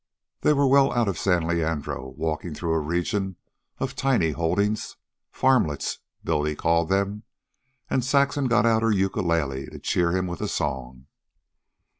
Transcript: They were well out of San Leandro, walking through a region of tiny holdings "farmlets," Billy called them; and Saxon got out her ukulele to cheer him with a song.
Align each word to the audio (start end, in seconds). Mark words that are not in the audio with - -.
They 0.39 0.51
were 0.53 0.65
well 0.67 0.91
out 0.93 1.07
of 1.07 1.19
San 1.19 1.47
Leandro, 1.47 2.15
walking 2.17 2.55
through 2.55 2.73
a 2.73 2.79
region 2.79 3.35
of 3.77 3.95
tiny 3.95 4.31
holdings 4.31 4.97
"farmlets," 5.31 5.99
Billy 6.23 6.55
called 6.55 6.89
them; 6.89 7.21
and 7.87 8.03
Saxon 8.03 8.47
got 8.47 8.65
out 8.65 8.81
her 8.81 8.89
ukulele 8.89 9.67
to 9.67 9.77
cheer 9.77 10.11
him 10.11 10.25
with 10.25 10.41
a 10.41 10.47
song. 10.47 11.05